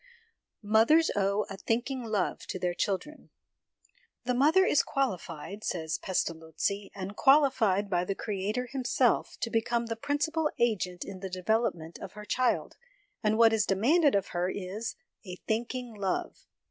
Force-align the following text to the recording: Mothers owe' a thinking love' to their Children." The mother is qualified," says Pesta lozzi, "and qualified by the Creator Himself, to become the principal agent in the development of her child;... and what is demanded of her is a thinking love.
Mothers 0.63 1.11
owe' 1.15 1.45
a 1.51 1.55
thinking 1.57 2.03
love' 2.03 2.47
to 2.47 2.57
their 2.57 2.73
Children." 2.73 3.29
The 4.25 4.33
mother 4.33 4.65
is 4.65 4.81
qualified," 4.81 5.63
says 5.63 5.99
Pesta 5.99 6.33
lozzi, 6.33 6.89
"and 6.95 7.15
qualified 7.15 7.87
by 7.87 8.03
the 8.05 8.15
Creator 8.15 8.69
Himself, 8.71 9.37
to 9.41 9.51
become 9.51 9.85
the 9.85 9.95
principal 9.95 10.49
agent 10.57 11.05
in 11.05 11.19
the 11.19 11.29
development 11.29 11.99
of 11.99 12.13
her 12.13 12.25
child;... 12.25 12.77
and 13.21 13.37
what 13.37 13.53
is 13.53 13.67
demanded 13.67 14.15
of 14.15 14.29
her 14.29 14.49
is 14.49 14.95
a 15.23 15.35
thinking 15.47 15.93
love. 15.93 16.47